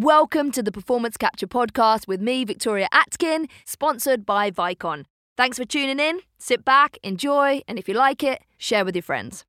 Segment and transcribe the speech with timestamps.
[0.00, 5.06] Welcome to the Performance Capture Podcast with me, Victoria Atkin, sponsored by Vicon.
[5.36, 6.20] Thanks for tuning in.
[6.38, 9.44] Sit back, enjoy, and if you like it, share with your friends.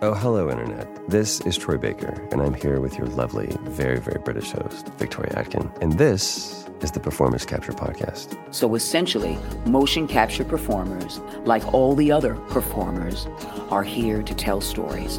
[0.00, 1.10] Oh, hello, Internet.
[1.10, 5.32] This is Troy Baker, and I'm here with your lovely, very, very British host, Victoria
[5.36, 5.72] Atkin.
[5.80, 8.38] And this is the Performance Capture Podcast.
[8.54, 13.26] So essentially, motion capture performers, like all the other performers,
[13.72, 15.16] are here to tell stories.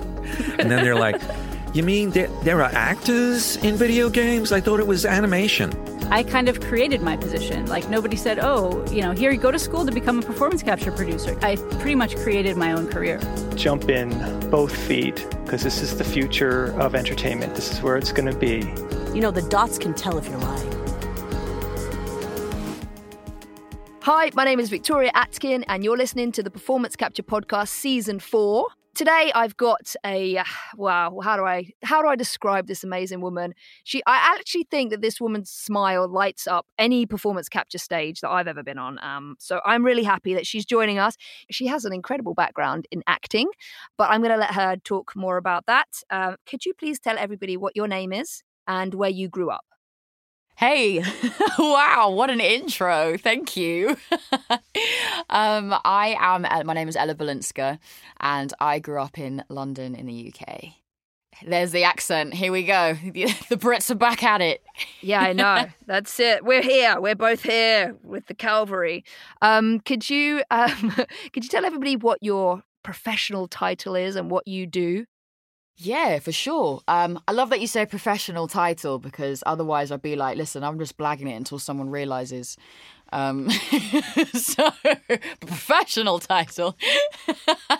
[0.58, 1.22] and then they're like,
[1.72, 4.52] You mean there, there are actors in video games?
[4.52, 5.72] I thought it was animation.
[6.10, 7.68] I kind of created my position.
[7.68, 10.64] Like nobody said, "Oh, you know, here you go to school to become a performance
[10.64, 13.20] capture producer." I pretty much created my own career.
[13.56, 14.10] Jump in
[14.50, 17.54] both feet because this is the future of entertainment.
[17.54, 18.74] This is where it's going to be.
[19.14, 20.74] You know, the dots can tell if you're lying.
[24.02, 28.20] Hi, my name is Victoria Atkin, and you're listening to the Performance Capture Podcast Season
[28.20, 28.66] 4.
[29.00, 30.44] Today I've got a
[30.76, 33.54] wow, how do I how do I describe this amazing woman?
[33.86, 38.30] She I actually think that this woman's smile lights up any performance capture stage that
[38.30, 39.00] I've ever been on.
[39.02, 41.16] Um, so I'm really happy that she's joining us.
[41.50, 43.48] She has an incredible background in acting,
[43.98, 45.88] but I'm going to let her talk more about that.
[46.10, 49.64] Uh, could you please tell everybody what your name is and where you grew up?
[50.60, 51.02] Hey,
[51.58, 53.16] wow, what an intro.
[53.18, 53.96] Thank you.
[55.30, 57.80] um, I am, uh, my name is Ella Balinska,
[58.20, 60.74] and I grew up in London in the UK.
[61.48, 62.34] There's the accent.
[62.34, 62.98] Here we go.
[63.04, 64.62] The Brits are back at it.
[65.00, 65.68] yeah, I know.
[65.86, 66.44] That's it.
[66.44, 67.00] We're here.
[67.00, 69.06] We're both here with the Calvary.
[69.42, 70.92] Um, could you um,
[71.32, 75.06] could you tell everybody what your professional title is and what you do?
[75.82, 76.82] Yeah, for sure.
[76.90, 80.78] Um, I love that you say professional title because otherwise I'd be like, listen, I'm
[80.78, 82.58] just blagging it until someone realizes.
[83.14, 83.50] Um,
[84.34, 84.72] so,
[85.40, 86.78] professional title.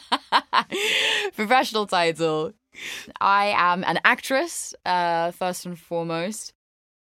[1.36, 2.54] professional title.
[3.20, 6.54] I am an actress, uh, first and foremost.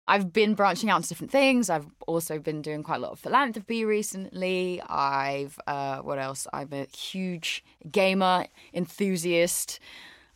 [0.08, 1.68] I've been branching out into different things.
[1.70, 4.82] I've also been doing quite a lot of philanthropy recently.
[4.88, 6.46] I've, uh, what else?
[6.52, 7.62] I'm a huge
[7.92, 9.78] gamer enthusiast.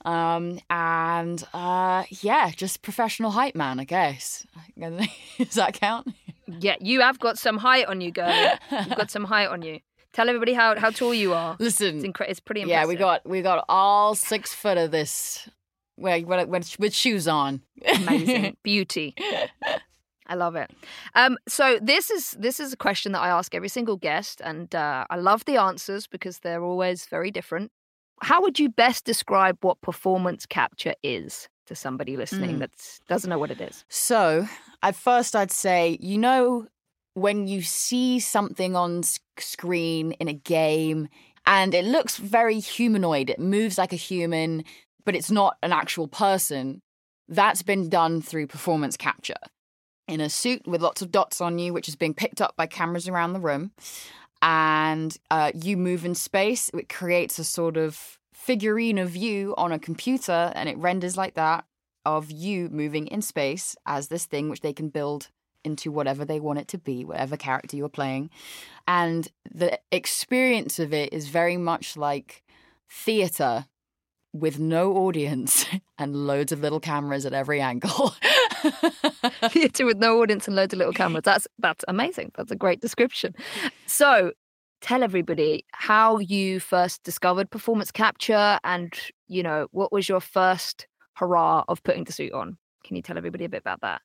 [0.05, 4.47] Um, and uh, yeah, just professional hype man, I guess.
[4.79, 6.15] Does that count?
[6.47, 8.59] Yeah, you have got some height on you, girl.
[8.71, 9.81] You've got some height on you.
[10.13, 11.57] Tell everybody how, how tall you are.
[11.59, 12.83] Listen, it's, incre- it's pretty impressive.
[12.83, 15.49] Yeah, we got we got all six foot of this,
[15.97, 17.63] with, shoes on.
[17.97, 19.15] Amazing beauty.
[20.27, 20.71] I love it.
[21.15, 24.73] Um, so this is this is a question that I ask every single guest, and
[24.75, 27.73] uh, I love the answers because they're always very different.
[28.21, 32.59] How would you best describe what performance capture is to somebody listening mm.
[32.61, 32.71] that
[33.09, 33.85] doesn't know what it is?
[33.89, 34.47] So,
[34.83, 36.67] at first, I'd say, you know,
[37.15, 39.03] when you see something on
[39.39, 41.09] screen in a game
[41.47, 44.65] and it looks very humanoid, it moves like a human,
[45.05, 46.83] but it's not an actual person,
[47.29, 49.35] that's been done through performance capture.
[50.07, 52.67] In a suit with lots of dots on you, which is being picked up by
[52.67, 53.73] cameras around the room
[54.45, 59.73] and uh, you move in space, it creates a sort of figurine of you on
[59.73, 61.65] a computer and it renders like that
[62.05, 65.31] of you moving in space as this thing which they can build
[65.65, 68.29] into whatever they want it to be, whatever character you're playing.
[68.87, 72.43] And the experience of it is very much like
[72.91, 73.65] theater
[74.35, 75.65] with no audience
[75.99, 78.15] and loads of little cameras at every angle.
[79.51, 81.23] Theatre with no audience and loads of little cameras.
[81.25, 82.33] That's that's amazing.
[82.37, 83.35] That's a great description.
[83.87, 84.33] So
[84.83, 88.93] tell everybody how you first discovered performance capture and
[89.29, 92.59] you know what was your first hurrah of putting the suit on.
[92.85, 94.03] Can you tell everybody a bit about that?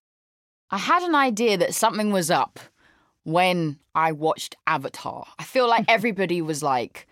[0.71, 2.59] I had an idea that something was up
[3.23, 5.25] when I watched Avatar.
[5.39, 7.07] I feel like everybody was like,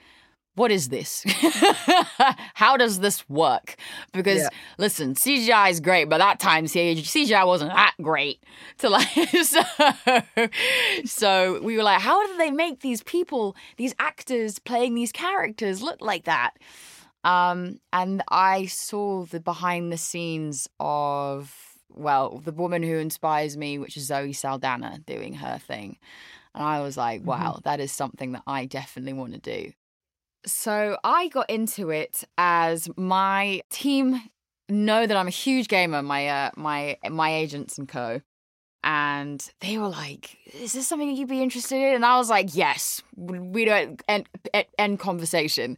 [0.57, 1.23] what is this?
[2.55, 3.75] How does this work?
[4.11, 4.49] Because yeah.
[4.77, 8.43] listen, CGI is great, but that time CGI wasn't that great.
[8.79, 9.07] To like,
[9.43, 9.61] so,
[11.05, 15.81] so we were like, how do they make these people, these actors playing these characters
[15.81, 16.51] look like that?
[17.23, 21.55] Um, and I saw the behind the scenes of
[21.89, 25.97] well, the woman who inspires me, which is Zoe Saldana, doing her thing.
[26.53, 27.29] And I was like, mm-hmm.
[27.29, 27.61] wow, mm-hmm.
[27.63, 29.71] that is something that I definitely want to do.
[30.47, 34.21] So I got into it as my team
[34.69, 38.21] know that I'm a huge gamer, my uh, my my agents and co.
[38.83, 42.29] And they were like, "Is this something that you'd be interested in?" And I was
[42.29, 44.29] like, "Yes." We don't end,
[44.77, 45.77] end conversation.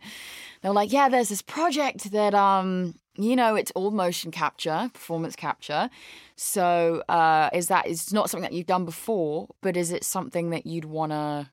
[0.62, 4.92] They were like, "Yeah, there's this project that um, you know, it's all motion capture,
[4.94, 5.90] performance capture.
[6.36, 10.52] So, uh, is that is not something that you've done before, but is it something
[10.52, 11.50] that you'd want to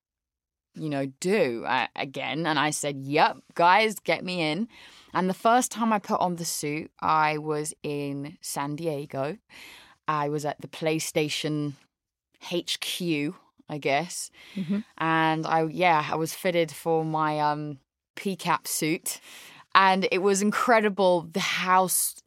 [0.77, 2.47] you know, do uh, again.
[2.47, 4.69] And I said, yep, guys, get me in.
[5.15, 9.39] And the first time I put on the suit, I was in San Diego.
[10.07, 11.75] I was at the PlayStation
[12.43, 13.35] HQ,
[13.69, 14.85] I guess, Mhm.
[14.99, 17.79] and I yeah I was fitted for my um
[18.15, 19.21] PCAP suit,
[19.75, 22.23] and it was incredible the house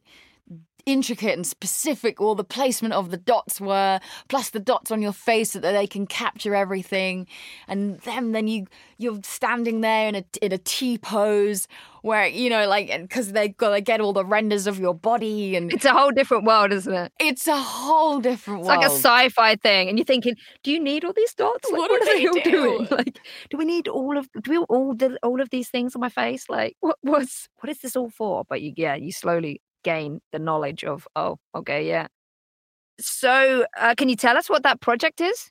[0.86, 5.12] intricate and specific all the placement of the dots were plus the dots on your
[5.12, 7.26] face so that they can capture everything
[7.68, 8.66] and then then you
[8.98, 11.66] you're standing there in a in a T pose
[12.02, 15.56] where you know like because they've got to get all the renders of your body
[15.56, 17.12] and It's a whole different world, isn't it?
[17.20, 20.70] it's a whole different world It's world like a sci-fi thing, and you're thinking, do
[20.70, 21.70] you need all these dots?
[21.70, 22.50] Like, What what, are they they all do?
[22.50, 22.88] doing?
[22.90, 23.18] Like,
[23.50, 26.08] do we need all of do we all the, all of these things on my
[26.08, 26.48] face?
[26.48, 28.44] Like, what what's what is this all for?
[28.48, 32.06] But you, yeah, you slowly gain the knowledge of, oh, okay, yeah.
[33.00, 35.50] So, uh, can you tell us what that project is?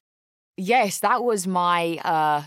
[0.59, 2.43] yes that was my uh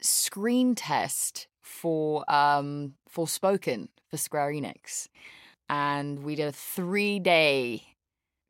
[0.00, 5.08] screen test for um Forspoken for square enix
[5.68, 7.82] and we did a three day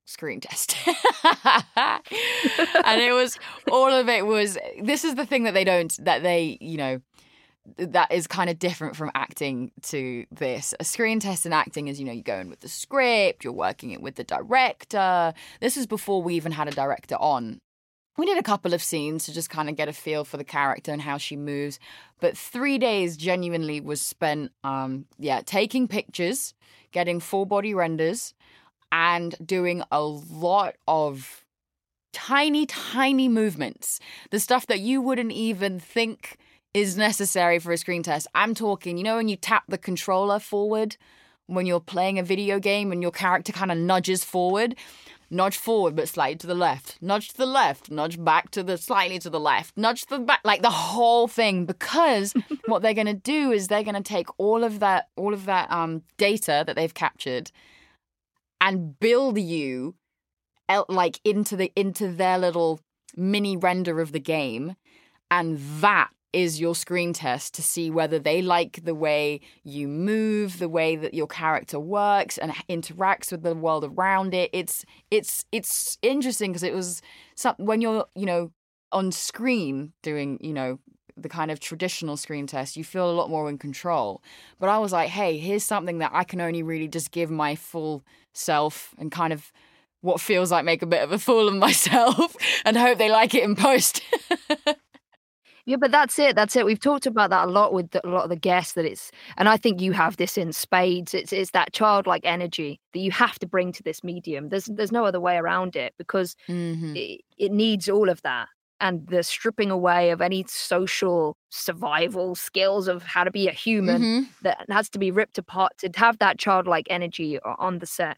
[0.05, 0.77] screen test
[1.25, 3.39] and it was
[3.71, 7.01] all of it was this is the thing that they don't that they you know
[7.77, 10.75] that is kind of different from acting to this.
[10.81, 13.53] A screen test in acting is, you know, you go in with the script, you're
[13.53, 15.33] working it with the director.
[15.61, 17.61] This was before we even had a director on.
[18.19, 20.45] We did a couple of scenes to just kind of get a feel for the
[20.45, 21.79] character and how she moves.
[22.21, 26.53] But three days genuinely was spent, um, yeah, taking pictures,
[26.91, 28.35] getting full body renders,
[28.91, 31.43] and doing a lot of
[32.13, 33.99] tiny, tiny movements.
[34.31, 36.37] The stuff that you wouldn't even think
[36.75, 38.27] is necessary for a screen test.
[38.35, 40.97] I'm talking, you know, when you tap the controller forward
[41.47, 44.77] when you're playing a video game and your character kind of nudges forward,
[45.31, 48.79] nudge forward but slightly to the left, nudge to the left, nudge back to the
[48.79, 51.67] slightly to the left, nudge the back, like the whole thing.
[51.67, 52.35] Because
[52.67, 55.47] what they're going to do is they're going to take all of that, all of
[55.47, 57.51] that um, data that they've captured,
[58.61, 59.95] and build you
[60.89, 62.81] like into the into their little
[63.17, 64.77] mini render of the game,
[65.31, 70.59] and that is your screen test to see whether they like the way you move,
[70.59, 74.51] the way that your character works and interacts with the world around it.
[74.53, 77.03] It's it's it's interesting because it was
[77.35, 78.51] some when you're you know
[78.93, 80.79] on screen doing you know
[81.17, 84.23] the kind of traditional screen test, you feel a lot more in control.
[84.59, 87.55] But I was like, hey, here's something that I can only really just give my
[87.55, 88.03] full
[88.33, 89.53] self and kind of
[90.01, 93.35] what feels like make a bit of a fool of myself and hope they like
[93.35, 94.03] it in post.
[95.65, 96.35] Yeah, but that's it.
[96.35, 96.67] That's it.
[96.67, 98.75] We've talked about that a lot with the, a lot of the guests.
[98.75, 101.15] That it's, and I think you have this in spades.
[101.15, 104.49] It's it's that childlike energy that you have to bring to this medium.
[104.49, 106.97] There's there's no other way around it because mm-hmm.
[106.97, 108.49] it, it needs all of that
[108.83, 114.03] and the stripping away of any social survival skills of how to be a human
[114.03, 114.23] Mm-hmm.
[114.43, 118.17] that has to be ripped apart to have that childlike energy on the set.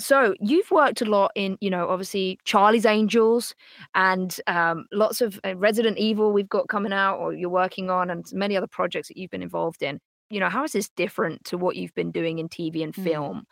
[0.00, 3.54] So you've worked a lot in, you know, obviously Charlie's Angels
[3.94, 8.10] and um, lots of uh, Resident Evil we've got coming out or you're working on,
[8.10, 10.00] and many other projects that you've been involved in.
[10.30, 13.04] You know, how is this different to what you've been doing in TV and Mm.
[13.04, 13.44] film?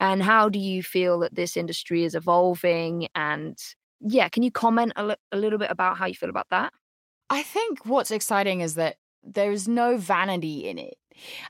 [0.00, 3.08] And how do you feel that this industry is evolving?
[3.14, 3.58] And
[4.00, 6.72] yeah, can you comment a li- a little bit about how you feel about that?
[7.30, 10.96] I think what's exciting is that there's no vanity in it.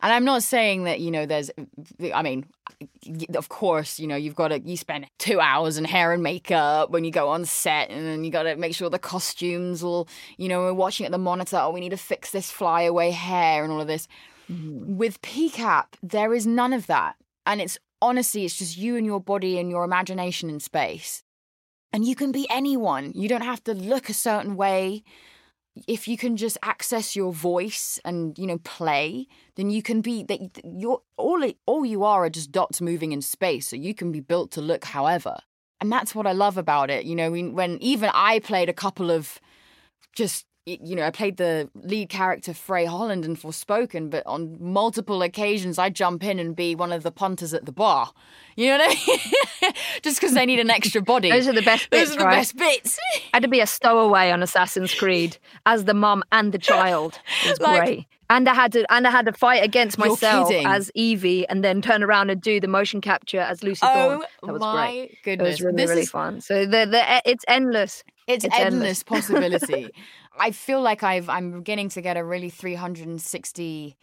[0.01, 1.51] And I'm not saying that, you know, there's,
[2.13, 2.47] I mean,
[3.35, 6.91] of course, you know, you've got to, you spend two hours in hair and makeup
[6.91, 10.08] when you go on set and then you got to make sure the costumes will,
[10.37, 13.63] you know, we're watching at the monitor, oh, we need to fix this flyaway hair
[13.63, 14.08] and all of this.
[14.51, 14.96] Mm-hmm.
[14.96, 17.17] With PCAP, there is none of that.
[17.46, 21.23] And it's honestly, it's just you and your body and your imagination in space.
[21.93, 23.13] And you can be anyone.
[23.15, 25.05] You don't have to look a certain way
[25.86, 29.26] if you can just access your voice and you know play
[29.56, 33.22] then you can be that you're all all you are are just dots moving in
[33.22, 35.38] space so you can be built to look however.
[35.81, 39.10] And that's what i love about it you know when, even i played a couple
[39.10, 39.41] of
[40.14, 45.21] just you know i played the lead character frey holland in forspoken but on multiple
[45.23, 48.13] occasions i jump in and be one of the punters at the bar
[48.57, 49.07] you know what i
[49.65, 52.21] mean just because they need an extra body Those are the best bits, those are
[52.21, 52.37] the right?
[52.37, 52.99] best bits
[53.33, 57.19] I had to be a stowaway on Assassin's Creed as the mum and the child.
[57.45, 58.07] It was Like- great.
[58.31, 61.83] And I had to and I had to fight against myself as Evie and then
[61.83, 64.23] turn around and do the motion capture as Lucy oh Dawn.
[64.43, 65.39] That was my great.
[65.39, 66.41] It was really, this really is fun.
[66.41, 68.05] So the, the it's endless.
[68.27, 69.03] it's, It's endless, endless.
[69.03, 69.91] possibility.
[70.39, 73.96] I feel like I've I'm beginning to get a really 360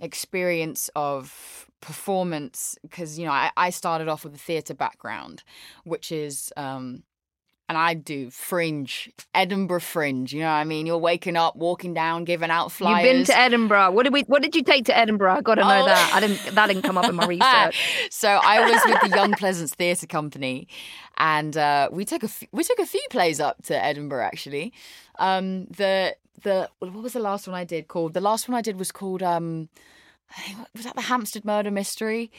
[0.00, 5.42] experience of performance because you know I, I started off with a theatre background,
[5.84, 7.02] which is um,
[7.68, 10.32] and I do fringe, Edinburgh fringe.
[10.34, 10.84] You know what I mean?
[10.86, 13.04] You're waking up, walking down, giving out flyers.
[13.04, 13.92] You've been to Edinburgh.
[13.92, 14.20] What did we?
[14.22, 15.32] What did you take to Edinburgh?
[15.36, 15.86] I got to know Oh.
[15.86, 16.12] that.
[16.14, 16.54] I didn't.
[16.54, 18.08] That didn't come up in my research.
[18.10, 20.68] so I was with the Young Pleasance Theatre Company,
[21.16, 24.24] and uh, we took a f- we took a few plays up to Edinburgh.
[24.24, 24.72] Actually,
[25.18, 28.12] um, the the what was the last one I did called?
[28.12, 29.68] The last one I did was called um,
[30.74, 32.30] was that the Hampstead Murder Mystery.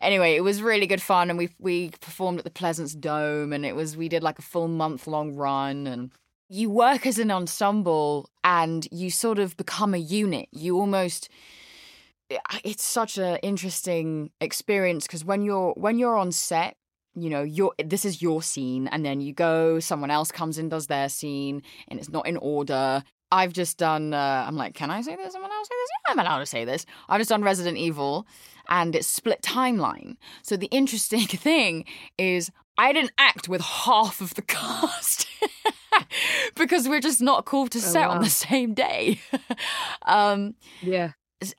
[0.00, 3.66] Anyway, it was really good fun, and we we performed at the Pleasance Dome, and
[3.66, 6.10] it was we did like a full month long run, and
[6.48, 10.48] you work as an ensemble, and you sort of become a unit.
[10.52, 11.28] You almost
[12.64, 16.76] it's such an interesting experience because when you're when you're on set
[17.14, 20.68] you know you're this is your scene and then you go someone else comes in
[20.68, 23.02] does their scene and it's not in order.
[23.32, 25.34] I've just done uh, i'm like can i say this?
[25.34, 25.88] Allowed to say this?
[26.06, 26.86] Yeah i'm allowed to say this.
[27.08, 28.26] I've just done resident evil
[28.70, 30.16] and it's split timeline.
[30.42, 31.84] So the interesting thing
[32.18, 35.26] is i didn't act with half of the cast
[36.54, 39.20] because we're just not called to set on the same day.
[40.06, 41.12] Um Yeah.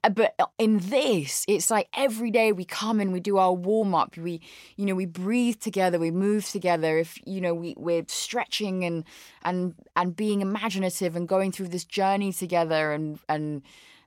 [0.04, 3.94] uh, but in this it's like every day we come and we do our warm
[3.96, 4.42] up we
[4.78, 6.98] you know we breathe together we move together.
[6.98, 9.04] If you know we we're stretching and
[9.44, 13.62] and and being imaginative and going through this journey together and and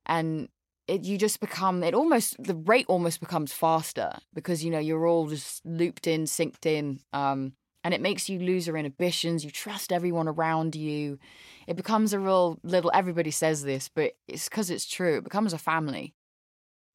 [0.06, 0.48] and
[0.86, 5.06] it, you just become it almost the rate almost becomes faster because you know you're
[5.06, 9.50] all just looped in synced in um and it makes you lose your inhibitions you
[9.50, 11.18] trust everyone around you
[11.66, 15.52] it becomes a real little everybody says this but it's because it's true it becomes
[15.52, 16.14] a family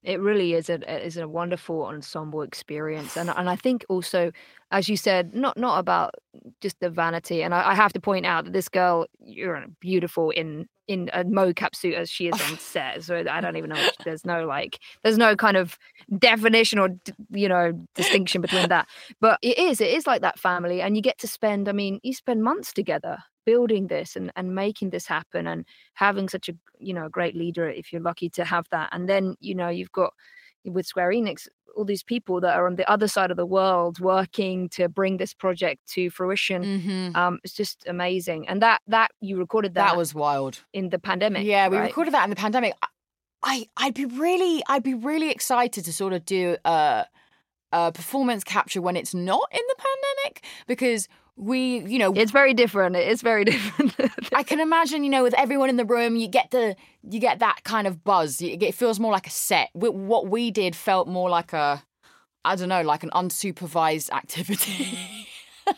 [0.01, 4.31] It really is a is a wonderful ensemble experience, and and I think also,
[4.71, 6.15] as you said, not not about
[6.61, 7.43] just the vanity.
[7.43, 11.23] And I, I have to point out that this girl, you're beautiful in in a
[11.23, 13.03] mocap suit as she is on set.
[13.03, 13.77] So I don't even know.
[13.77, 15.77] if There's no like, there's no kind of
[16.17, 16.89] definition or
[17.29, 18.87] you know distinction between that.
[19.21, 21.69] But it is, it is like that family, and you get to spend.
[21.69, 26.27] I mean, you spend months together building this and and making this happen and having
[26.27, 29.35] such a you know a great leader if you're lucky to have that and then
[29.39, 30.13] you know you've got
[30.65, 33.99] with Square Enix all these people that are on the other side of the world
[33.99, 37.15] working to bring this project to fruition mm-hmm.
[37.15, 40.99] um it's just amazing and that that you recorded that, that was wild in the
[40.99, 41.87] pandemic yeah we right?
[41.87, 42.73] recorded that in the pandemic
[43.43, 47.05] i i'd be really i'd be really excited to sort of do a,
[47.71, 51.07] a performance capture when it's not in the pandemic because
[51.39, 53.95] we you know it's very different it is very different
[54.33, 56.75] I can imagine, you know, with everyone in the room, you get the
[57.09, 58.41] you get that kind of buzz.
[58.41, 59.69] It feels more like a set.
[59.73, 61.83] What we did felt more like a,
[62.45, 64.97] I don't know, like an unsupervised activity.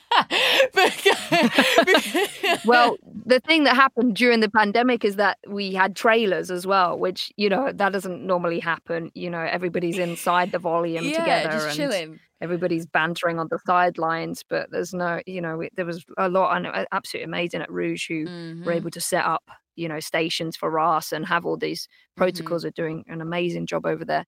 [2.65, 6.97] well the thing that happened during the pandemic is that we had trailers as well
[6.97, 11.51] which you know that doesn't normally happen you know everybody's inside the volume yeah, together
[11.51, 12.19] just and chilling.
[12.41, 16.55] Everybody's bantering on the sidelines but there's no you know it- there was a lot
[16.57, 18.65] and uh, absolutely amazing at rouge who Mm-hmm.
[18.65, 19.43] were able to set up
[19.75, 22.17] you know stations for us and have all these Mm-hmm.
[22.25, 24.25] protocols are doing an amazing job over there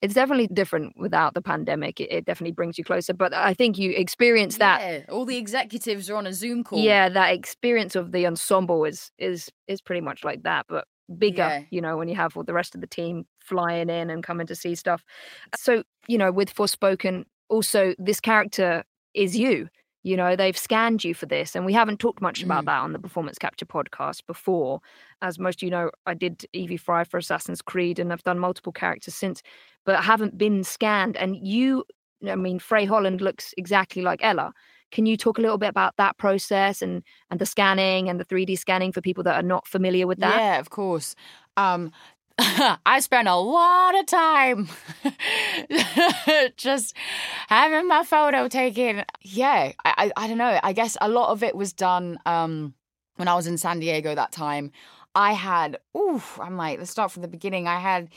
[0.00, 3.78] it's definitely different without the pandemic it, it definitely brings you closer but i think
[3.78, 6.78] you experience that Yeah, all the executives are on a Zoom call.
[6.78, 10.86] yeah that experience of the ensemble is is is pretty much like that but
[11.18, 11.62] bigger Yeah.
[11.70, 14.46] you know when you have all the rest of the team flying in and coming
[14.46, 15.02] to see stuff
[15.56, 18.84] so you know with forspoken also this character
[19.14, 19.68] is you
[20.02, 22.66] you know they've scanned you for this and we haven't talked much about Mm.
[22.66, 24.80] that on the performance capture podcast before
[25.22, 28.38] as most of you know i did Evie Frye for assassin's creed and i've done
[28.38, 29.42] multiple characters since
[29.84, 31.84] but I haven't been scanned and you
[32.28, 34.52] i mean frey holland looks exactly like ella
[34.92, 38.24] can you talk a little bit about that process and and the scanning and the
[38.24, 41.14] 3d scanning for people that are not familiar with that Yeah, of course.
[41.56, 41.90] Um,
[42.38, 44.68] I spent a lot of time
[46.56, 46.94] just
[47.48, 49.04] having my photo taken.
[49.22, 50.60] Yeah, I, I, I don't know.
[50.62, 52.74] I guess a lot of it was done um,
[53.16, 54.70] when I was in San Diego that time.
[55.14, 57.66] I had, ooh, I'm like, let's start from the beginning.
[57.66, 58.10] I had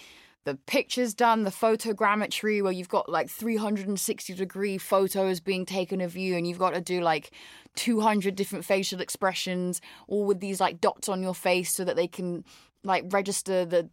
[0.44, 6.18] the pictures done, the photogrammetry, where you've got like 360 degree photos being taken of
[6.18, 7.32] you, and you've got to do like
[7.76, 12.08] 200 different facial expressions, all with these like dots on your face so that they
[12.08, 12.44] can
[12.84, 13.90] like register the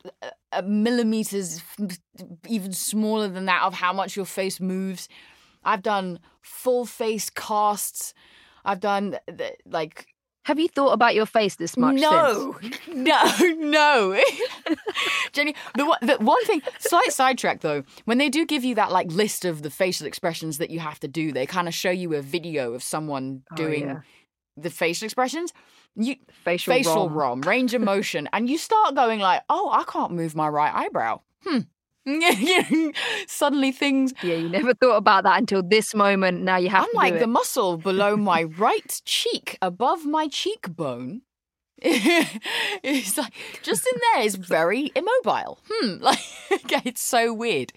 [0.52, 1.62] uh, millimeters,
[2.48, 5.08] even smaller than that, of how much your face moves.
[5.64, 8.14] I've done full face casts.
[8.64, 10.06] I've done the, like
[10.46, 12.78] have you thought about your face this much no, since?
[12.94, 13.24] no,
[13.58, 14.22] no.
[15.32, 18.92] Jenny, the one, the one thing, slight sidetrack though, when they do give you that
[18.92, 21.90] like list of the facial expressions that you have to do, they kind of show
[21.90, 24.00] you a video of someone Oh, doing yeah.
[24.56, 25.52] the facial expressions.
[25.96, 27.14] You facial, facial rom.
[27.18, 30.72] rom, range of motion, and you start going like, "Oh, I can't move my right
[30.74, 31.22] eyebrow.
[31.44, 31.60] Hmm,
[33.26, 34.12] Suddenly things.
[34.22, 36.42] Yeah, you never thought about that until this moment.
[36.42, 41.22] Now you have I'm to like the muscle below my right cheek, above my cheekbone.
[41.82, 45.58] it's like just in there is very immobile.
[45.70, 46.18] Hmm, like
[46.86, 47.72] it's so weird.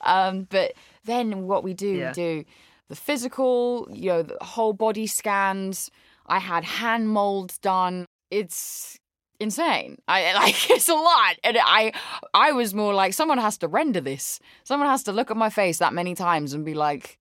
[0.00, 0.72] Um, but
[1.04, 2.08] then what we do, Yeah.
[2.08, 2.44] we do
[2.88, 5.90] the physical, you know, the whole body scans.
[6.26, 8.06] I had hand molds done.
[8.30, 8.98] It's
[9.40, 9.98] insane.
[10.08, 11.92] I like it's a lot, and I
[12.32, 14.40] I was more like someone has to render this.
[14.64, 17.18] Someone has to look at my face that many times and be like,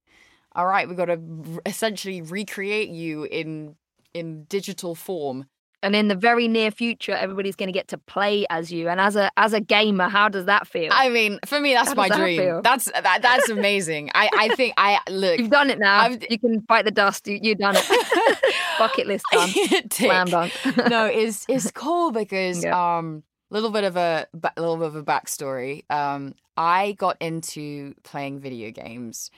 [0.56, 1.20] "All right, we've got to
[1.66, 3.76] essentially recreate you in
[4.14, 5.46] in digital form."
[5.86, 8.88] and in the very near future, everybody's going to get to play as you.
[8.88, 10.90] And as a as a gamer, how does that feel?
[10.94, 12.40] I mean, for me, that's How my that dream.
[12.40, 12.62] feel?
[12.62, 14.10] That's that, that's amazing.
[14.16, 15.38] I I think I look.
[15.40, 16.00] You've done it now.
[16.04, 17.28] I've- You can fight the dust.
[17.28, 17.84] You, you've done it.
[18.78, 19.50] Bucket list done.
[19.92, 20.54] Slam dunk.
[20.90, 22.98] no, it's it's cool because Yeah.
[22.98, 24.28] um little bit of a
[24.58, 25.84] little bit of a backstory.
[25.92, 29.30] Um, I got into playing video games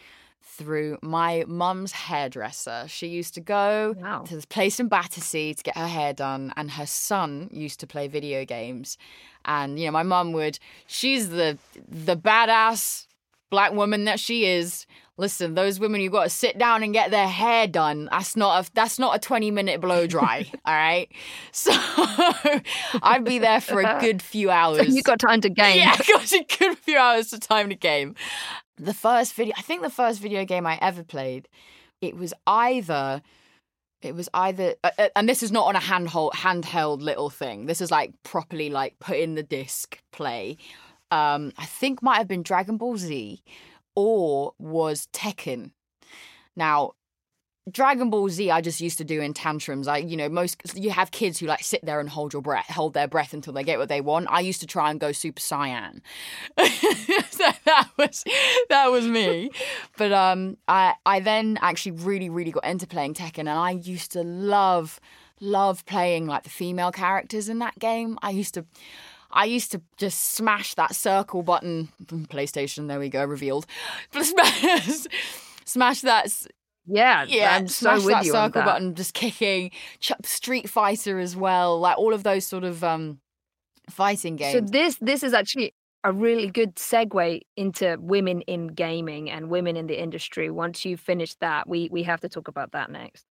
[0.42, 2.86] through my mum's hairdresser.
[2.88, 4.22] She used to go Wow.
[4.24, 7.88] to this place in Battersea to get her hair done, and her son used to
[7.88, 8.98] play video games.
[9.44, 10.60] And you know, my mum would.
[10.88, 13.05] She's the the badass
[13.50, 14.86] black woman that she is.
[15.18, 18.10] Listen, those women you've got to sit down and get their hair done.
[18.12, 20.46] That's not a that's not a twenty minute blow dry.
[20.66, 21.10] all right,
[21.52, 21.72] so
[23.02, 24.94] I'd be there for a good few hours.
[24.94, 25.78] you got time to game.
[25.78, 28.16] Yeah, got a good few hours of time to game.
[28.78, 31.48] The first video, I think the first video game I ever played,
[32.02, 33.22] it was either,
[34.02, 37.68] it was either, uh, uh, and this is not on a handhold, handheld little thing.
[37.68, 40.58] This is like properly like put in the disc play.
[41.12, 43.42] Um, I think might have been Dragon Ball Z,
[43.96, 45.72] or was Tekken.
[46.56, 46.94] Now,
[47.72, 49.88] Dragon Ball Z, I just used to do in tantrums.
[49.88, 52.70] I, you know, most you have kids who like sit there and hold your breath,
[52.70, 54.28] hold their breath until they get what they want.
[54.30, 56.02] I used to try and go Super Saiyan.
[56.60, 58.24] so that was
[58.70, 59.50] that was me.
[59.98, 64.12] But um, I I then actually really really got into playing Tekken, and I used
[64.12, 65.00] to love
[65.42, 68.20] love playing like the female characters in that game.
[68.22, 68.66] I used to.
[69.36, 72.88] I used to just smash that circle button from PlayStation.
[72.88, 73.66] There we go, revealed.
[74.12, 75.08] Smash,
[75.66, 76.28] smash that
[76.86, 78.66] Yeah, yeah, I'm so smash with that circle that.
[78.66, 79.72] button, just kicking,
[80.24, 83.20] Street Fighter as well, like all of those sort of um
[83.90, 84.54] fighting games.
[84.54, 89.76] So this this is actually a really good segue into women in gaming and women
[89.76, 90.50] in the industry.
[90.52, 93.26] Once you finish that, we we have to talk about that next.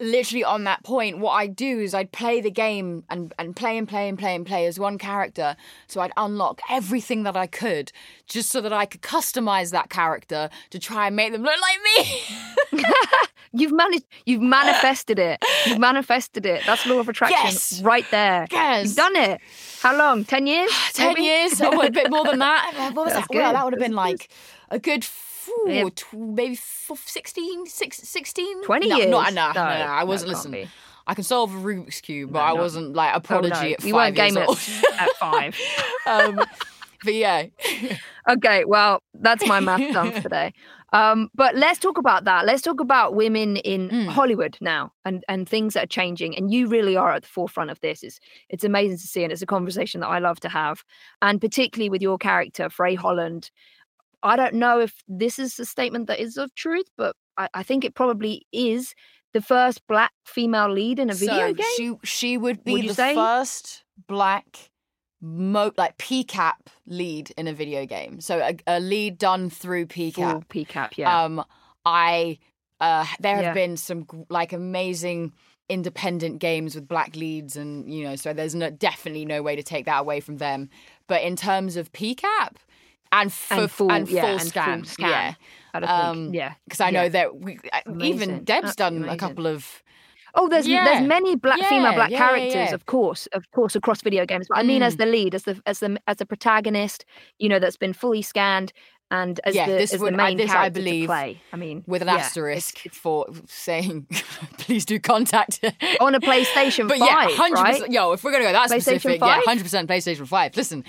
[0.00, 3.76] Literally on that point, what I'd do is I'd play the game and, and play
[3.76, 5.56] and play and play and play as one character.
[5.88, 7.92] So I'd unlock everything that I could
[8.26, 11.78] just so that I could customize that character to try and make them look like
[12.72, 12.82] me.
[13.52, 14.04] You've managed.
[14.26, 15.44] You've manifested it.
[15.66, 16.62] You've manifested it.
[16.64, 17.82] That's law of attraction, Yes.
[17.82, 18.46] right there.
[18.50, 18.86] Yes.
[18.86, 19.40] You've done it.
[19.82, 20.24] How long?
[20.24, 20.70] Ten years?
[20.94, 21.22] 10 maybe?
[21.22, 22.72] years, or a bit more than that.
[22.94, 23.34] What was That's that?
[23.36, 24.28] Well, that would have been like
[24.70, 25.04] a good
[25.66, 25.88] phew, Yeah.
[25.94, 28.62] tw- maybe f- 16, six- 16?
[28.64, 29.10] 20 no, years?
[29.10, 29.54] Not enough.
[29.54, 30.68] No, No, no, I wasn't it listening.
[31.06, 32.60] I can solve a Rubik's Cube, but No, I no.
[32.60, 33.20] wasn't like a Oh, no.
[33.20, 34.58] prodigy at We five weren't years old.
[34.94, 35.58] at, at five.
[36.06, 36.36] um,
[37.04, 37.46] but yeah.
[38.28, 40.52] Okay, well, that's my math done for today.
[40.92, 42.44] Um, but let's talk about that.
[42.46, 44.06] Let's talk about women in Mm.
[44.08, 46.36] Hollywood now and, and things that are changing.
[46.36, 48.02] And you really are at the forefront of this.
[48.02, 50.84] It's, it's amazing to see, and it's a conversation that I love to have.
[51.22, 53.50] And particularly with your character, Frey Holland.
[54.22, 57.62] I don't know if this is a statement that is of truth, but I, I
[57.62, 58.94] think it probably is
[59.32, 61.66] the first black female lead in a video so game.
[61.76, 63.14] She, she would be Would the say?
[63.14, 64.70] first black,
[65.20, 66.54] mo- like PCAP
[66.86, 68.20] lead in a video game.
[68.20, 70.14] So a, a lead done through PCAP.
[70.14, 71.24] Full PCAP, yeah.
[71.24, 71.44] Um,
[71.84, 72.38] I
[72.80, 73.54] uh, there have Yeah.
[73.54, 75.32] been some like amazing
[75.68, 79.62] independent games with black leads, and you know, so there's no, definitely no way to
[79.62, 80.68] take that away from them.
[81.06, 82.56] But in terms of PCAP
[83.12, 85.10] and, f- And full- and yeah, full and full scan, scan.
[85.10, 85.34] yeah,
[85.74, 86.54] I um, yeah.
[86.64, 87.08] because I know yeah.
[87.10, 88.44] that we, uh, even Amazing.
[88.44, 89.82] Deb's done Absolutely a couple of
[90.32, 90.84] Oh, there's Yeah.
[90.84, 92.74] there's many black female black yeah, yeah, characters, yeah.
[92.74, 94.46] of course, of course, across video games.
[94.48, 94.98] But I mean, as Mm.
[94.98, 97.04] the lead, as the as the as the protagonist,
[97.40, 98.72] you know, that's been fully scanned,
[99.10, 101.06] and as Yeah, the this as would- the I- main this I character believe, to
[101.08, 101.40] play.
[101.52, 104.06] I mean, with an yeah, asterisk for saying,
[104.58, 105.64] please do contact.
[106.00, 107.72] on a PlayStation but Five, yeah, hundred right?
[107.74, 107.92] percent.
[107.92, 110.56] Yo, if we're gonna go that specific, yeah, hundred percent PlayStation Five.
[110.56, 110.84] Listen,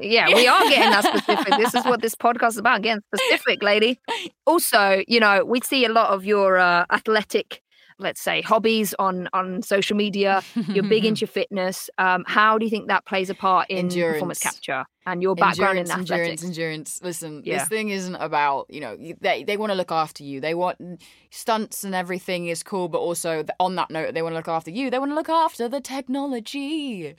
[0.00, 1.56] Yeah, we are getting that specific.
[1.58, 3.98] this is what this podcast is about, getting specific, lady.
[4.46, 7.62] Also, you know, we see a lot of your uh, athletic
[7.98, 12.70] let's say hobbies on on social media you're big into fitness um, how do you
[12.70, 16.44] think that plays a part in performance capture and your background endurance, in athletics endurance,
[16.44, 17.00] endurance.
[17.02, 17.58] Listen, Yeah.
[17.58, 20.40] this thing isn't about you know they they want to look after you.
[20.40, 24.36] They want stunts and everything is cool, but also on that note, they want to
[24.36, 24.90] look after you.
[24.90, 27.14] They want to look after the technology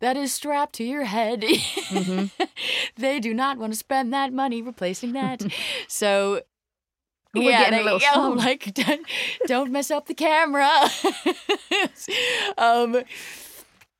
[0.00, 1.42] that is strapped to your head.
[1.42, 2.42] Mm-hmm.
[2.96, 5.42] they do not want to spend that money replacing that.
[5.88, 6.42] so.
[7.34, 8.14] We're yeah, getting a there you little go.
[8.14, 8.36] song.
[8.36, 9.06] Like, don't,
[9.46, 10.68] don't mess up the camera.
[12.58, 13.02] um,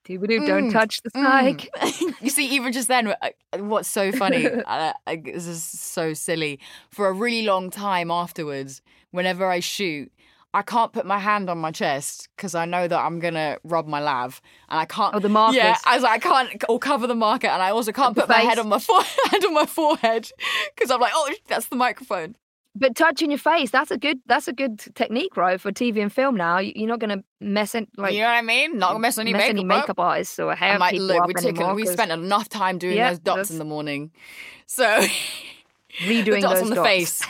[0.04, 1.44] Doo-ba-doo, don't Mm, touch the Mm.
[1.44, 1.70] mic
[2.22, 6.58] you see, even just then, uh, what's so funny, uh, this is so silly.
[6.90, 10.10] For a really long time afterwards, whenever I shoot,
[10.54, 13.86] I can't put my hand on my chest because I know that I'm gonna rub
[13.86, 15.14] my lav, and I can't.
[15.14, 15.56] Oh, the markers.
[15.56, 18.22] Yeah, I was like, I can't or cover the marker, and I also can't the
[18.22, 20.30] put my head on my forehead on my forehead
[20.74, 22.34] because I'm like, oh, that's the microphone.
[22.78, 26.12] But touching your face that's a good that's a good technique right for tv and
[26.12, 28.78] film now You- you're not going to mess in like you know what I mean?
[28.78, 29.66] Not gonna mess any mess makeup, any up.
[29.66, 32.78] makeup artists or hair I'm like, people look, up we taken, we spent enough time
[32.78, 34.10] doing Yeah, those dots that's- in the morning,
[34.66, 34.84] so
[36.00, 36.88] redoing the dots those on the dots.
[36.88, 37.22] face.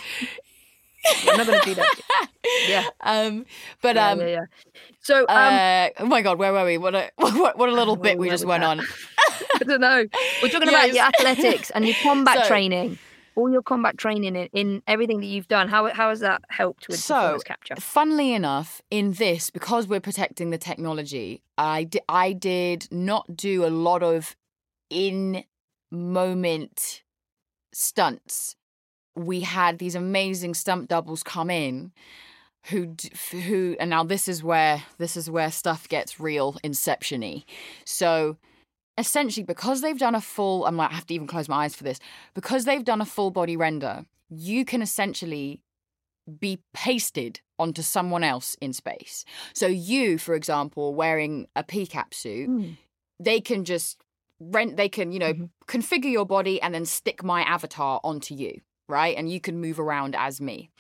[1.27, 1.95] I'm not to do that.
[2.67, 2.85] Yeah.
[3.01, 3.45] Um,
[3.83, 4.41] but yeah, um, yeah, yeah.
[5.03, 6.79] So, um, uh, oh my god, where were we?
[6.79, 8.71] What a what, what a little bit we just we went at?
[8.71, 8.81] on.
[8.81, 10.07] I don't know.
[10.43, 12.99] We're talking Yeah, about your athletics and your combat So- training.
[13.39, 15.69] All your combat training in, in everything that you've done.
[15.69, 17.77] How how has that helped with So, capture?
[17.79, 23.65] funnily enough, in this, because we're protecting the technology, I di- I did not do
[23.65, 24.35] a lot of
[24.91, 25.45] in
[25.91, 27.03] moment
[27.73, 28.57] stunts.
[29.15, 31.93] We had these amazing stunt doubles come in
[32.71, 32.95] who
[33.31, 37.45] who and now this is where this is where stuff gets real inception-y.
[37.85, 38.37] So
[38.99, 41.75] essentially because they've done a full I'm like I have to even close my eyes
[41.77, 41.99] for this
[42.35, 45.61] because they've done a full body render you can essentially
[46.39, 52.49] be pasted onto someone else in space so you for example wearing a pcap suit
[52.51, 52.77] Mm.
[53.19, 53.99] they can just
[54.41, 55.51] rent they can you know Mhm.
[55.67, 59.79] configure your body and then stick my avatar onto you right and you can move
[59.81, 60.71] around as me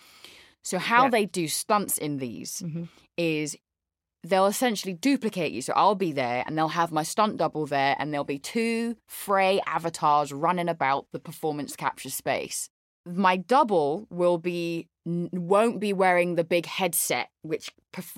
[0.63, 1.11] so how Yeah.
[1.11, 2.89] they do stunts in these Mhm.
[3.17, 3.57] is
[4.29, 5.63] they'll essentially duplicate you.
[5.63, 8.97] So I'll be there and they'll have my stunt double there and there'll be two
[9.07, 12.71] Frey avatars running about the performance capture space.
[13.07, 17.71] My double will be won't be wearing the big headset which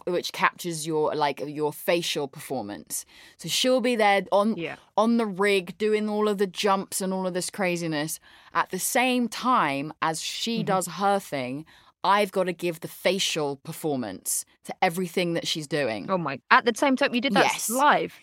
[0.07, 3.05] which captures your like your facial performance.
[3.37, 4.77] So she'll be there on Yeah.
[4.97, 8.19] on the rig doing all of the jumps and all of this craziness
[8.53, 10.67] at the same time as she mm-hmm.
[10.67, 11.65] does her thing.
[12.03, 16.07] I've got to give the facial performance to everything that she's doing.
[16.11, 16.41] Oh my!
[16.51, 17.71] At the same time, you did that Yes.
[17.71, 18.15] live.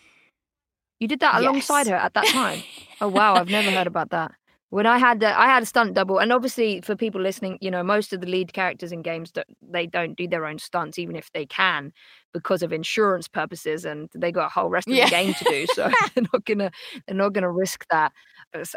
[0.98, 1.88] You did that alongside Yes.
[1.88, 2.64] her at that time.
[3.00, 3.36] oh wow!
[3.36, 4.32] I've never heard about that.
[4.70, 7.70] When I had the, I had a stunt double, and obviously for people listening, you
[7.70, 10.98] know, most of the lead characters in games don't, they don't do their own stunts,
[10.98, 11.90] even if they can,
[12.34, 15.04] because of insurance purposes, and they got a whole rest of Yeah.
[15.04, 15.66] the game to do.
[15.72, 16.70] So they're not gonna
[17.06, 18.12] they're not gonna risk that.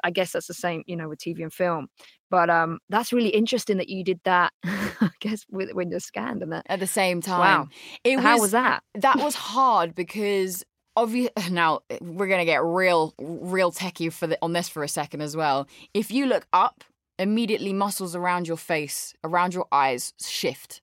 [0.04, 1.88] I guess that's the same, you know, with TV and film.
[2.30, 4.54] But um, that's really interesting that you did that.
[4.64, 6.66] I guess with, when you're scanned and that.
[6.70, 7.68] At the same time, Wow.
[8.06, 8.84] it How was, was that?
[8.96, 10.64] that was hard because
[10.96, 15.22] obvious now we're gonna get real real techie for the, on this for a second
[15.22, 15.68] as well.
[15.94, 16.84] If you look up,
[17.20, 20.82] immediately muscles around your face, around your eyes shift.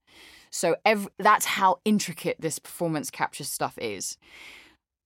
[0.51, 0.77] So
[1.19, 4.17] that's how intricate this performance capture stuff is.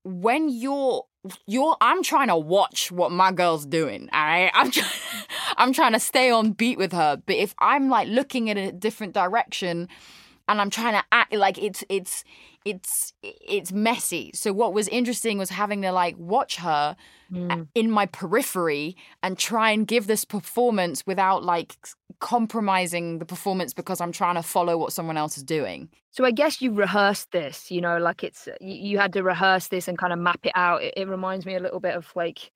[0.05, 1.05] When you're
[1.47, 4.09] you're I'm trying to watch what my girl's doing.
[4.13, 4.91] All right, I'm trying
[5.57, 7.21] I'm trying to stay on beat with her.
[7.25, 9.89] But if I'm like looking in a different direction
[10.49, 12.25] and I'm trying to act like it's it's
[12.65, 14.31] it's it's messy.
[14.35, 16.97] So what was interesting was having to like watch her
[17.33, 17.67] Mm.
[17.75, 21.75] in my periphery and try and give this performance without like
[22.21, 25.89] compromising the performance because I'm trying to follow what someone else is doing.
[26.11, 29.69] So I guess you rehearsed this, you know, like it's you, you had to rehearse
[29.69, 30.83] this and kind of map it out.
[30.83, 32.51] It, it reminds me a little bit of like,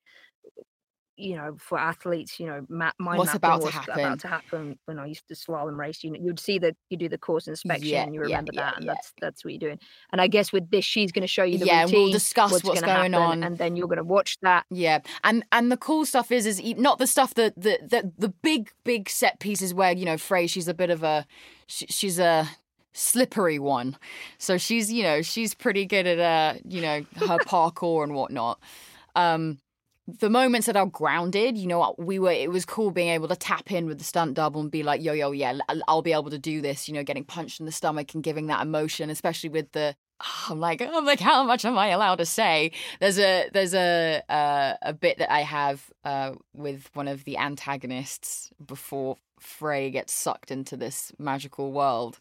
[1.17, 3.99] you know, for athletes, you know, ma- mind What's about to happen.
[3.99, 4.77] about to happen.
[4.85, 7.47] When I used to slalom race, you know, you'd see that you do the course
[7.47, 8.93] inspection, Yeah, and you remember yeah, that, and yeah.
[8.93, 9.79] that's that's what you're doing.
[10.11, 12.11] And I guess with this, she's going to show you the Yeah, and routine, we'll
[12.13, 13.43] discuss what's gonna going happen, on.
[13.43, 14.65] and then you're going to watch that.
[14.69, 18.29] Yeah, and and the cool stuff is is not the stuff that the the the
[18.29, 21.25] big big set pieces where you know Frey she's a bit of a
[21.67, 22.47] she, she's a
[22.93, 23.97] slippery one,
[24.37, 28.59] so she's you know she's pretty good at uh you know her parkour and whatnot.
[29.15, 29.57] Um,
[30.07, 32.31] the moments that are grounded, you know, we were.
[32.31, 35.01] It was cool being able to tap in with the stunt double and be like,
[35.03, 37.71] "Yo, yo, yeah, I'll- be able to do this." You know, getting punched in the
[37.73, 39.95] stomach and giving that emotion, especially with the.
[40.49, 42.71] I'm like, I'm like, how much am I allowed to say?
[43.01, 47.37] There's a there's a uh, a bit that I have uh, with one of the
[47.37, 52.17] antagonists before Frey gets sucked into this magical world,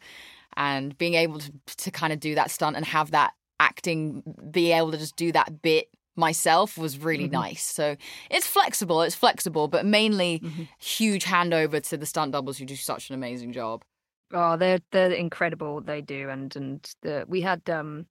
[0.56, 4.72] and being able to to kind of do that stunt and have that acting, be
[4.72, 7.42] able to just do that bit myself was really Mm-hmm.
[7.42, 7.64] nice.
[7.64, 7.96] So
[8.30, 10.64] it's flexible, it's flexible, but mainly Mm-hmm.
[10.78, 13.84] huge handover to the stunt doubles who do such an amazing job.
[14.32, 15.80] Oh, they're they're incredible.
[15.80, 18.08] They do, and and the we had um,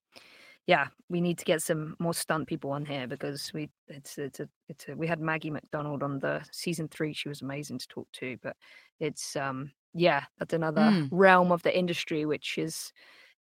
[0.67, 4.39] yeah, we need to get some more stunt people on here because we it's it's
[4.41, 7.13] a it's a, we had Maggie McDonald on the season three.
[7.13, 8.57] She was amazing to talk to, but
[8.99, 11.11] it's um yeah, that's another Mm.
[11.11, 12.93] realm of the industry which is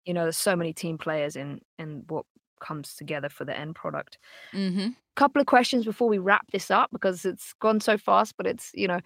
[0.06, 2.26] you know there's so many team players in in what
[2.64, 4.18] comes together for the end product.
[4.54, 4.90] Mm-hmm.
[5.16, 8.72] couple of questions before we wrap this up because it's gone so fast but it's
[8.74, 9.00] you know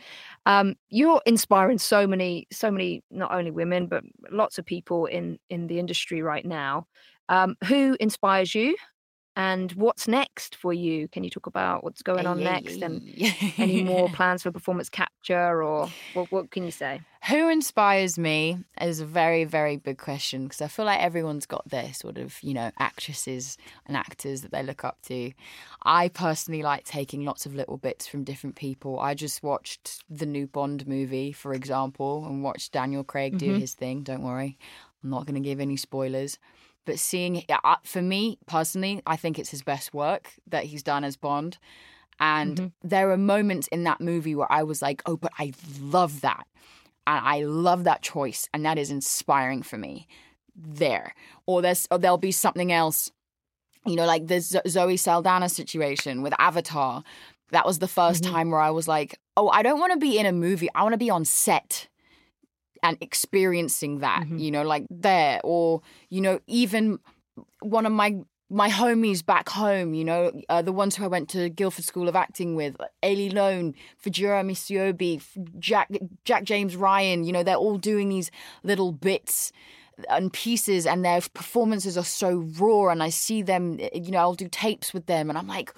[0.45, 5.37] um you're inspiring so many so many not only women but lots of people in
[5.49, 6.87] in the industry right now.
[7.29, 8.77] Um who inspires you
[9.37, 13.03] and what's next for you can you talk about what's going on next and
[13.57, 18.59] any more plans for performance capture or what, what can you say Who inspires me
[18.79, 22.41] is a very, very big question because I feel like everyone's got their sort of,
[22.41, 25.33] you know, actresses and actors that they look up to.
[25.83, 28.97] I personally like taking lots of little bits from different people.
[28.99, 33.59] I just watched the new Bond movie, for example, and watched Daniel Craig do mm-hmm.
[33.59, 34.03] his thing.
[34.03, 34.57] Don't worry,
[35.03, 36.39] I'm not going to give any spoilers.
[36.87, 37.43] But seeing,
[37.83, 41.57] for me personally, I think it's his best work that he's done as Bond.
[42.17, 42.87] And mm-hmm.
[42.87, 46.47] there are moments in that movie where I was like, oh, but I love that.
[47.05, 48.47] And I love that choice.
[48.53, 50.07] And that is inspiring for me
[50.55, 51.13] there.
[51.45, 53.11] Or there's or there'll be something else,
[53.85, 57.03] you know, like the Zo- Zoe Saldana situation with Avatar.
[57.51, 58.33] That was the 1st mm-hmm.
[58.33, 60.69] time where I was like, oh, I don't want to be in a movie.
[60.73, 61.89] I want to be on set
[62.83, 65.39] and experiencing that, you know, like there.
[65.43, 66.99] Or, you know, even
[67.61, 68.17] one of my
[68.49, 72.07] my homies back home, you know, uh, the ones who I went to Guildford School
[72.07, 75.21] of Acting with, Ailey Lone, Fajira Misiobi,
[75.59, 75.89] Jack
[76.23, 78.31] Jack James Ryan, you know, they're all doing these
[78.63, 79.51] little bits
[80.09, 84.33] and pieces and their performances are so raw and I see them, you know, I'll
[84.33, 85.73] do tapes with them and I'm like,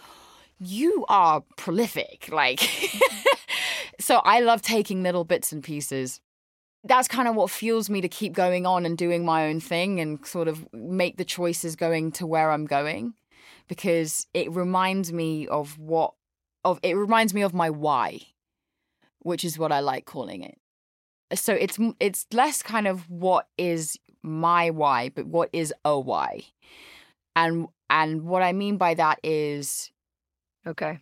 [0.60, 2.30] you are prolific.
[2.32, 2.60] Like,
[4.00, 6.20] so I love taking little bits and pieces
[6.84, 10.00] that's kind of what fuels me to keep going on and doing my own thing
[10.00, 13.14] and sort of make the choices going to where I'm going
[13.68, 16.14] because it reminds me of what
[16.64, 18.22] of it reminds me of my why
[19.20, 20.58] which is what I like calling it.
[21.34, 26.44] So it's it's less kind of what is my why but what is a why.
[27.36, 29.92] And and what I mean by that is
[30.66, 31.00] okay.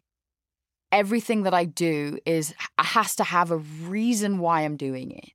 [0.91, 5.29] everything that I do is has to have a reason why I'm doing it.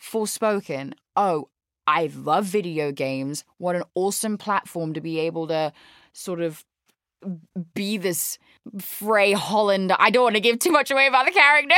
[0.00, 1.48] Forspoken, oh,
[1.86, 3.44] I love video games.
[3.58, 5.72] What an awesome platform to be able to
[6.12, 6.64] sort of
[7.74, 8.38] be this
[8.78, 9.92] Frey Holland.
[9.98, 11.74] I don't want to give too much away about the character,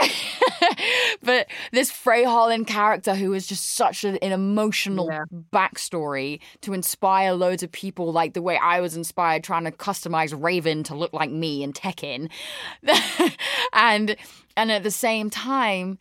[1.22, 5.24] but this Frey Holland character who is just such an, emotional Yeah.
[5.52, 10.32] backstory to inspire loads of people, like the way I was inspired trying to customize
[10.40, 12.30] Raven to look like me in Tekken,
[13.72, 14.16] and
[14.56, 15.98] and at the same time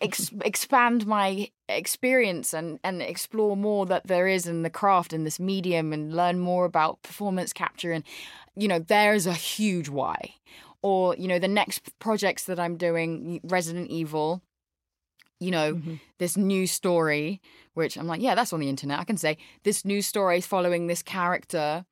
[0.00, 5.24] ex- expand my experience and and explore more that there is in the craft in
[5.24, 7.92] this medium and learn more about performance capture.
[7.92, 8.04] And
[8.56, 10.34] you know there's a huge why.
[10.82, 14.42] Or you know the next projects that I'm doing Resident Evil
[15.40, 15.94] you know mm-hmm.
[16.18, 17.40] this new story
[17.74, 19.00] which I'm like yeah that's on the internet.
[19.00, 21.84] I can say this new story is following this character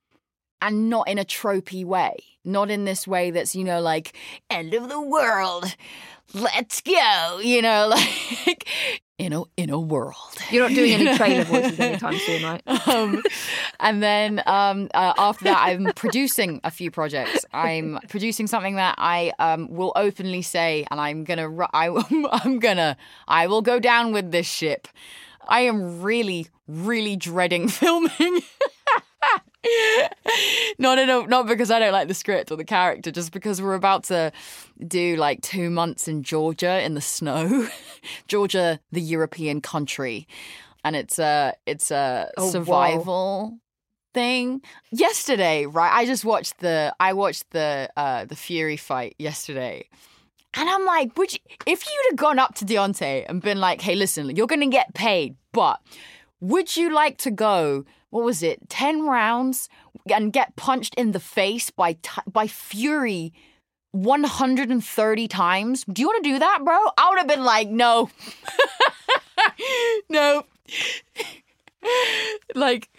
[0.62, 4.16] and not in a tropey way not in this way that's you know like
[4.50, 5.76] end of the world
[6.34, 7.88] let's go you know
[8.46, 8.66] like
[9.18, 10.16] in a in a world
[10.50, 13.22] you're not doing any trailer voices anytime soon right um,
[13.82, 17.44] and then um, uh, after that, I'm producing a few projects.
[17.52, 21.88] I'm producing something that I um, will openly say, and I'm gonna, I,
[22.44, 22.96] I'm gonna,
[23.26, 24.86] I will go down with this ship.
[25.48, 28.40] I am really, really dreading filming.
[30.78, 33.60] Not in a, not because I don't like the script or the character, just because
[33.62, 34.32] we're about to
[34.86, 37.68] do like two months in Georgia in the snow.
[38.28, 40.26] Georgia, the European country,
[40.84, 43.58] and it's a it's a Oh, survival
[44.14, 44.60] thing.
[44.90, 45.92] Yesterday, right?
[45.92, 49.88] I just watched the I watched the uh the Fury fight yesterday.
[50.54, 53.80] And I'm like, would you, if you'd have gone up to Deontay and been like,
[53.80, 55.80] hey, listen, you're gonna get paid, but
[56.40, 57.84] would you like to go?
[58.12, 58.68] What was it?
[58.68, 59.70] Ten rounds
[60.12, 63.32] and get punched in the face by t- by Fury
[63.92, 65.84] 130 times?
[65.90, 66.76] Do you want to do that, bro?
[66.98, 68.10] I would have been like, no,
[70.10, 70.44] no.
[72.54, 72.90] like,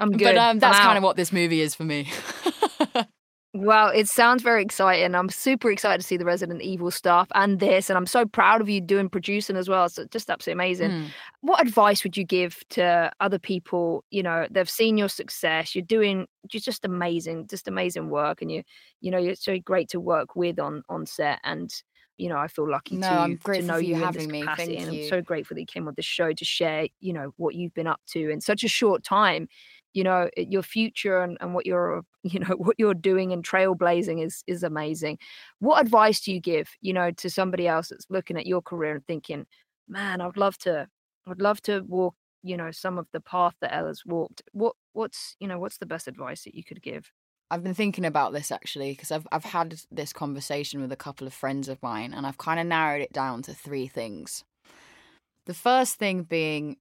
[0.00, 2.10] i'm good but um, that's kind of what this movie is for me.
[3.56, 5.14] Well, it sounds very exciting.
[5.14, 8.60] I'm super excited to see the Resident Evil stuff and this, and I'm so proud
[8.60, 9.88] of you doing producing as well.
[9.88, 10.90] So just absolutely amazing.
[10.90, 11.14] Mm.
[11.40, 14.04] What advice would you give to other people?
[14.10, 15.72] You know, they've seen your success.
[15.72, 18.64] You're doing you're just amazing, just amazing work, and you
[19.00, 21.38] you know you're so great to work with on on set.
[21.44, 21.72] And
[22.16, 24.40] you know, I feel lucky No, to, I'm to know you you having this me.
[24.40, 25.02] capacity, Thank and you.
[25.04, 27.74] I'm so grateful that you came on the show to share, you know, what you've
[27.74, 29.48] been up to in such a short time
[29.94, 34.24] you know your future and, and what you're you know what you're doing and trailblazing
[34.24, 35.18] is is amazing.
[35.60, 38.96] What advice do you give you know to somebody else that's looking at your career
[38.96, 39.46] and thinking
[39.86, 40.88] man i'd love to
[41.26, 44.42] i'd love to walk you know some of the path that ella's walked.
[44.52, 47.10] What what's you know what's the best advice that you could give?
[47.50, 51.26] I've been thinking about this actually because I've I've had this conversation with a couple
[51.26, 54.44] of friends of mine and I've kind of narrowed it down to three things.
[55.46, 56.76] The first thing being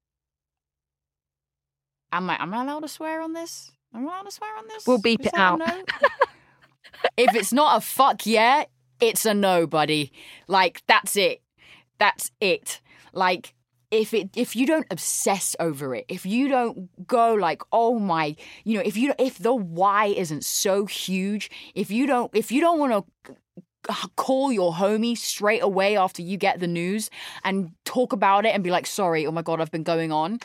[2.13, 3.71] am I am I allowed to swear on this?
[3.93, 4.87] Am I allowed to swear on this?
[4.87, 5.61] We'll beep Is it out.
[7.17, 8.65] if it's not a fuck yeah,
[9.01, 10.13] it's a no, buddy.
[10.47, 11.41] Like that's it.
[11.99, 12.79] That's it.
[13.13, 13.53] Like
[13.91, 18.35] if it if you don't obsess over it, if you don't go like, oh my,
[18.63, 22.61] you know, if you if the why isn't so huge, if you don't if you
[22.61, 23.33] don't want to
[24.15, 27.09] call your homie straight away after you get the news
[27.43, 30.39] and talk about it and be like, sorry, oh my god, I've been going on.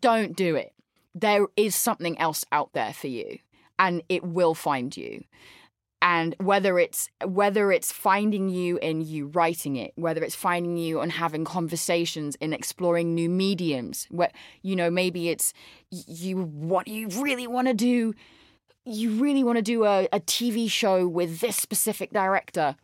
[0.00, 0.72] Don't do it.
[1.14, 3.38] There is something else out there for you
[3.78, 5.24] and it will find you
[6.04, 11.00] and whether it's whether it's finding you in you writing it whether it's finding you
[11.00, 14.30] and having conversations in exploring new mediums where
[14.62, 15.52] you know maybe it's
[15.90, 18.14] you what you really want to do
[18.84, 22.76] you really want to do a, a tv show with this specific director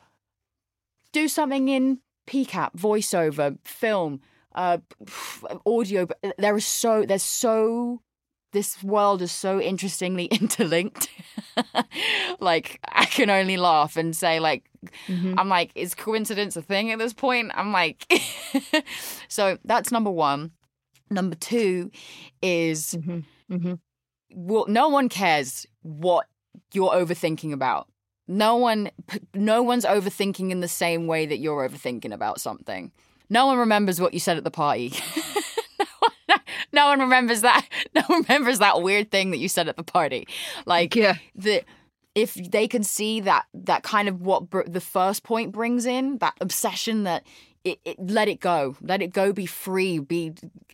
[1.12, 4.20] do something in pcap voiceover film
[4.54, 4.78] uh
[5.66, 6.06] audio
[6.38, 8.00] there is so there's so
[8.52, 11.08] this world is so interestingly interlinked.
[12.40, 14.64] like I can only laugh and say like
[15.08, 17.52] I'm like is coincidence a thing at this point?
[17.54, 18.10] I'm like
[19.28, 20.50] so that's number 1.
[21.10, 21.90] Number 2
[22.42, 23.74] is mm-hmm.
[24.34, 26.26] well no one cares what
[26.72, 27.88] you're overthinking about.
[28.26, 28.90] No one
[29.34, 32.92] no one's overthinking in the same way that you're overthinking about something.
[33.30, 34.92] No one remembers what you said at the party.
[35.78, 36.40] no, one,
[36.72, 37.66] no one remembers that.
[37.94, 40.28] No one remembers that weird thing that you said at the party.
[40.66, 41.64] Like yeah the
[42.14, 46.18] if they can see that that kind of what br- the first point brings in
[46.18, 47.24] that obsession that
[47.64, 50.32] it, it let it go let it go be free be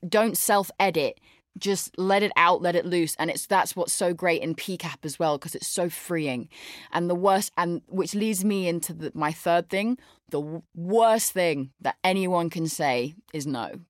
[0.09, 1.21] don't self edit
[1.59, 3.17] just let it out let it loose.
[3.19, 6.49] And it's that's what's so great in pcap as well because it's so freeing.
[6.93, 9.99] And the worst and which leads me into the, my third thing
[10.31, 13.81] the w- worst thing that anyone can say is no.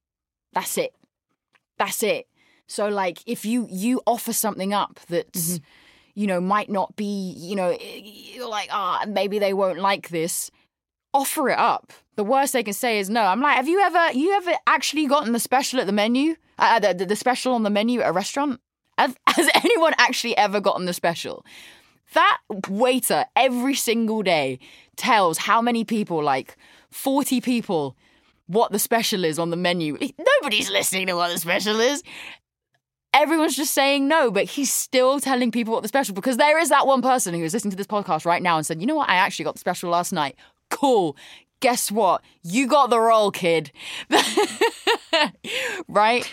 [0.52, 0.94] That's it.
[1.78, 2.26] That's it.
[2.66, 5.60] So like if you you offer something up that's
[6.14, 10.50] you know might not be you know you're like ah maybe they won't like this
[11.16, 11.92] offer it up.
[12.16, 13.22] The worst they can say is no.
[13.22, 16.78] I'm like have you ever you ever actually gotten the special at the menu uh,
[16.78, 18.60] the, the, special on the menu at a restaurant?
[18.98, 21.44] Has anyone actually ever gotten the special?
[22.14, 24.58] That waiter every single day
[24.96, 26.56] tells how many people like
[26.90, 27.96] 40 people
[28.46, 29.98] what the special is on the menu.
[30.18, 32.02] Nobody's listening to what the special is.
[33.12, 36.68] Everyone's just saying no, but he's still telling people what the special because there is
[36.68, 38.94] that one person who is listening to this podcast right now and said, you know
[38.94, 40.36] what, I actually got the special last night.
[40.70, 41.16] Cool.
[41.60, 42.22] Guess what?
[42.42, 43.72] You got the role, kid.
[45.88, 46.28] right?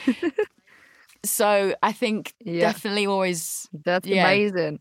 [1.26, 2.67] so I think Yeah.
[2.72, 4.26] definitely always That's Yeah.
[4.26, 4.80] amazing.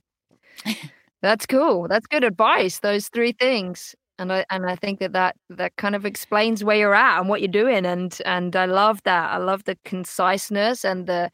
[1.23, 1.89] That's cool.
[1.89, 2.81] That's good advice.
[2.81, 6.77] Those three things, and I and I think that that that kind of explains where
[6.77, 9.31] you're at and what you're doing, and and I love that.
[9.31, 11.31] I love the conciseness and the,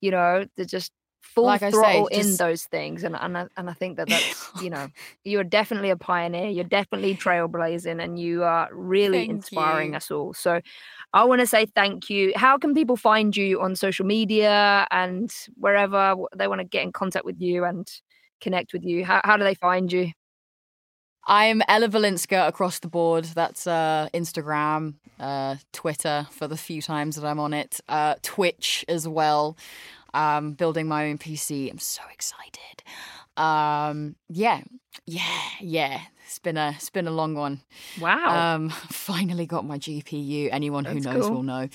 [0.00, 3.46] you know, the just full Like I say, throttle in those things, and and I,
[3.56, 4.88] and I think that that's you know,
[5.24, 6.48] you're definitely a pioneer.
[6.48, 9.96] You're definitely trailblazing, and you are really Thank inspiring you.
[9.96, 10.34] us all.
[10.34, 10.60] So.
[11.12, 12.32] I want to say thank you.
[12.36, 16.92] How can people find you on social media and wherever they want to get in
[16.92, 17.84] contact with you and
[18.40, 19.04] connect with you?
[19.04, 20.12] How, how do they find you?
[21.26, 23.24] I'm Ella Balinska across the board.
[23.24, 28.84] That's uh, Instagram, uh, Twitter for the few times that I'm on it, uh, Twitch
[28.88, 29.56] as well.
[30.12, 31.70] Um, building my own PC.
[31.70, 32.82] I'm so excited.
[33.36, 34.62] Um, yeah,
[35.06, 36.00] yeah, yeah.
[36.26, 37.60] It's been a it's been a long one.
[38.00, 38.54] Wow.
[38.54, 40.48] Um, finally got my GPU.
[40.52, 41.36] Anyone who knows cool.
[41.36, 41.68] will know.